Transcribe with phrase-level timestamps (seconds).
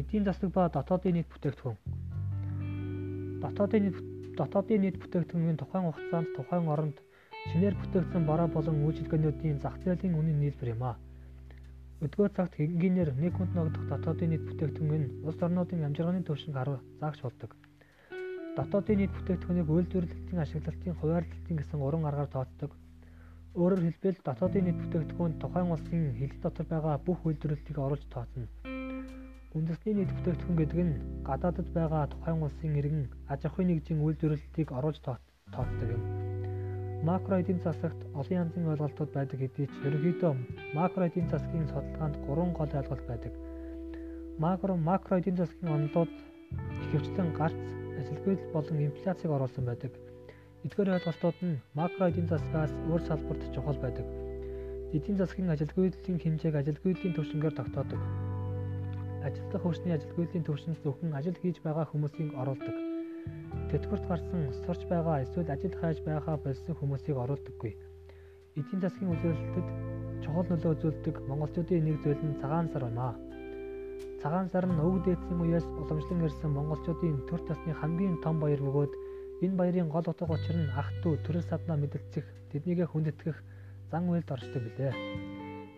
[0.00, 1.76] эдийн засаг ба дотоодын нийт бүтээгдэхүүн.
[3.42, 3.98] Дотоодын нийт
[4.38, 6.98] дотоодын нийт бүтээгдэхүүний тухайн хугацаанд тухайн оронд
[7.50, 10.94] шинээр бүтээгдсэн бараа болон үйлчилгээнүүдийн зах зээлийн үнийн нийлбэр юм а.
[12.04, 16.78] Өдгөө цагт энгийнээр нэг хүнд ногдох дотоодын нийт бүтээгдэхүүн нь улс орнуудын амжиргааны түвшинг харуу
[17.00, 17.50] заагч болдог.
[18.58, 22.70] Дотоодын нийт бүтээгдэхүүнийг үйлдвэрлэлтийн ашиглалтын хуваарлалтын гэсэн уран аргаар тооцдог.
[23.58, 28.46] Өөрөөр хэлбэл дотоодын нийт бүтээгдэхүүн тухайн улсын хил дотор байгаа бүх үйлдвэрлэлтийг оруулж тооцно.
[29.56, 30.94] Үндэсний нийт бүтээгдэхүүн гэдэг нь
[31.24, 36.02] гадаадд байгаа тухайн улсын иргэн аж ахуйн нэгжийн үйлдвэрлэлтийг оруулж тооцдог юм.
[37.08, 40.32] Макро эдийн засагт олон янзын ойлголтууд байдаг хэдий ч ерөнхийдөө
[40.76, 43.32] макро эдийн засгийн судалгаанд гурван гол ойлголт байдаг.
[44.36, 46.12] Макро макро эдийн засгийн онолууд
[46.84, 47.56] ихэвчлэн гарц,
[48.00, 49.92] ажилгүйдэл болон инфляцийг оруулсан байдаг.
[50.64, 54.04] Эдгээр ойлголтууд нь макро эдийн засгаас өөр салбарт чухал байдаг.
[54.92, 58.27] Эдийн засгийн ажилгүйдлийн хэмжээг ажилгүйдлийн түвшингээр тогтоодог
[59.28, 62.76] ажилтгах хүчний ажилгүйдлийн төвшинс зөвхөн ажил хийж байгаа хүмүүсийг оруулдаг.
[63.70, 67.72] Тэтгэврт гарсан сурч байгаа эсвэл ажил хайж байгаа болсон хүмүүсийг оруулдаггүй.
[68.58, 69.68] Эдийн засгийн үзүүлэлтэд
[70.24, 73.14] чухал нөлөө үзүүлдэг монголчуудын нэг зүйл нь цагаан сар байна.
[74.22, 78.92] Цагаан сар нь өвөг дээдсийн үеэс уламжлан ирсэн монголчуудын төр тосны хамгийн том баяр бөгөөд
[79.44, 83.38] энэ баярын гол утга учир нь ах トゥ төрөл саднаа мэдэлцэх тэднийгээ хүндэтгэх
[83.90, 84.92] зан үйлд оршдог билээ.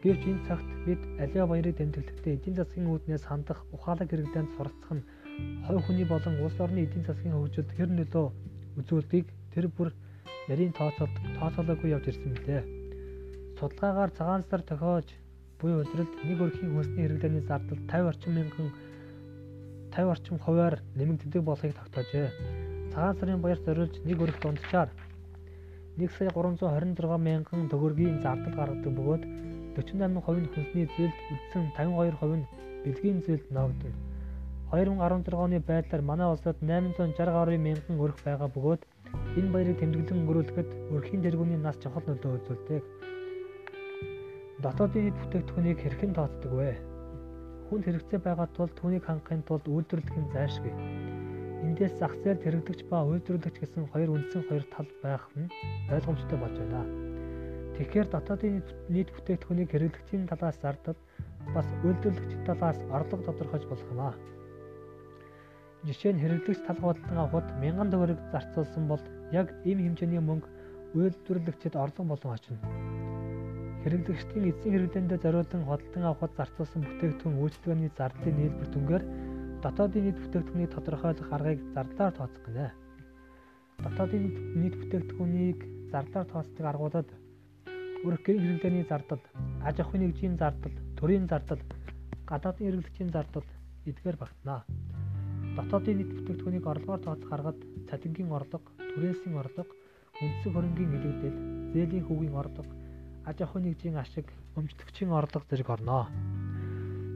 [0.00, 5.04] Гэвч энэ цагт бид аливаа баярыг тэмдэглэхдээ эдийн засгийн үүднээс хандах ухаалаг хэрэглээнд суралцах нь
[5.68, 8.26] хувь хүний болон улс орны эдийн засгийн хөгжилд хэр нөлөө
[8.80, 9.92] үзүүлдгийг тэр бүр
[10.48, 12.62] нарийн тооцоолд тооцоолоогүй явж ирсэн билээ.
[13.60, 15.08] Судалгаагаар цагаан сар тохиож
[15.60, 18.68] буй улиралд нэг өрхийн хүнсний хэрэглээний зардал 50 орчим мянган
[19.92, 22.28] 50 орчим хувиар нэмэгддэг болохыг тогтоожээ.
[22.96, 24.88] Цагаан сарын баяр зориулж нэг өрх дунджаар
[26.00, 32.48] 1 сая 326 мянган төгрөгийн зардал гаргадаг бөгөөд 48% нь хүнсний зээлд үлдсэн 52% нь
[32.84, 33.92] бэлгийн зээлд ногдно.
[34.70, 38.82] 2016 оны байдлаар манай улсад 860 гаруй мянган өрх байгаа бөгөөд
[39.38, 42.82] энэ баярыг тэмдэглэн өнгөрүүлэхэд өрхийн тэргүүний нас чухал нөлөө үзүүлдэг.
[44.62, 46.78] Дотоодын нийт бүтээгдэхүүнийг хэрхэн тооцдог вэ?
[47.66, 50.72] Хүнд хэрэгцээ байгаа тул түүнийг хангахын тулд үйлдвэрлэх нь зайлшгүй.
[51.66, 55.50] Эндээс зах зээлд хэрэглэгч ба үйлдвэрлэгч гэсэн хоёр үндсэн хоёр тал байх нь
[55.90, 57.19] ойлгомжтой болж байна.
[57.80, 58.60] Тэгэхээр дотоодын
[58.92, 61.00] нийт бүтээгдэхүүнийг хэрэглэгчийн талаас зардал
[61.56, 64.14] бас үйлдвэрлэгчид талаас орлого тодорхойлж болох юм аа.
[65.88, 69.00] Жишээ нь хэрэглэгч тал худалдан авахд 1000 төгрөг зарцуулсан бол
[69.32, 70.48] яг ийм хэмжээний мөнгө
[70.92, 72.60] үйлдвэрлэгчид орлого болон очино.
[73.80, 79.04] Хэрэглэгчдийн эзэн хэрэглээндээ зориулан худалдан авахд зарцуулсан бүтээгдэхүүн үйлчлэгээний зардлын нийлбэр түнгээр
[79.64, 82.76] дотоодын нийт бүтээгдэхүүнийг тодорхойлох аргыг зардлаар тооцох гинэ.
[83.80, 84.24] Дотоодын
[84.60, 85.58] нийт бүтээгдэхүүнийг
[85.88, 87.08] зардлаар тооцдог аргуудад
[88.00, 89.20] Өрх гэрийн хэрэглээний зардал,
[89.60, 91.60] аж ахуйн нэгжийн зардал, төрийн зардал,
[92.24, 93.44] гадаадын хэрэглэгчийн зардал
[93.84, 94.64] эдгээр багтана.
[95.52, 97.60] Дотоодын нийт бүтээгдэхүүнийг орлогоор тооцох аргад
[97.92, 98.64] цалингийн орлого,
[98.96, 99.68] түрээсийн орлого,
[100.16, 101.38] үндсэн хөрөнгийн илэгдэл,
[101.76, 102.72] зээлийн хүүгийн орлого,
[103.28, 106.08] аж ахуйн нэгжийн ашиг, өмчлөгчийн орлого зэрэг орно.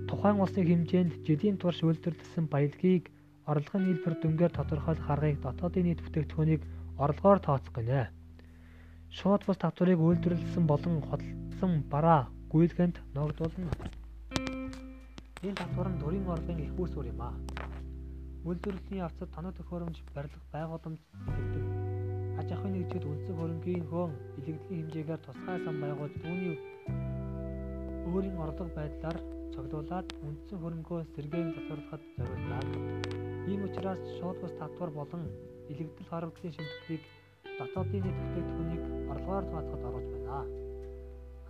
[0.05, 3.09] Тухайн улсын хэмжээнд жилийн турш үйлдвэрлэсэн баялагийг
[3.49, 6.63] орлогын нийлбэр дүнгээр тодорхойлох аргыг дотоодын нийт бүтээгдэхүүнийг
[7.01, 8.24] орлогоор тооцох гинэ
[9.15, 13.71] шууд бус татварыг үйлдвэрлэсэн болон хөдөлсөн бараа гүйлгэнд ногдуулна.
[15.47, 17.31] Энэ татвар нь төрийн орлогын их үүс үр юм а.
[18.43, 21.65] Үйлдвэрлэлийн явцад тоног төхөөрөмж барилга байгууламж гэдэг
[22.41, 26.57] аж ахуйн нэгжид үндсэн хөрөнгийн хөөн илэгдлийн хэмжээгээр тусгай сан байгуулж түүний
[28.11, 29.19] өөрийн орлого байдлаар
[29.55, 32.67] цогцолуулаад үндсэн хөрөнгөө сэргээн засварлахад зориулдаг.
[33.47, 35.23] Ийм учраас шууд бус татвар болон
[35.71, 37.03] илэгдэл хоригдлын шимтгэлийг
[37.59, 40.39] дотоодын нийт бүтээгдэхүүнийг орлогоор тооцоход оруулж байна.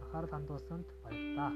[0.01, 1.53] Анхаарал хандуулсанд баярлалаа.